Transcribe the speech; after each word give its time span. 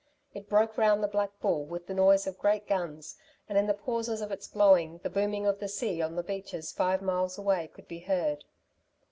It 0.33 0.49
broke 0.49 0.79
round 0.79 1.03
the 1.03 1.07
Black 1.07 1.29
Bull 1.41 1.63
with 1.63 1.85
the 1.85 1.93
noise 1.93 2.25
of 2.25 2.39
great 2.39 2.65
guns, 2.67 3.17
and 3.47 3.55
in 3.55 3.67
the 3.67 3.75
pauses 3.75 4.19
of 4.19 4.31
its 4.31 4.47
blowing 4.47 4.97
the 5.03 5.11
booming 5.11 5.45
of 5.45 5.59
the 5.59 5.67
sea 5.67 6.01
on 6.01 6.15
the 6.15 6.23
beaches 6.23 6.71
five 6.71 7.03
miles 7.03 7.37
away 7.37 7.69
could 7.71 7.87
be 7.87 7.99
heard. 7.99 8.43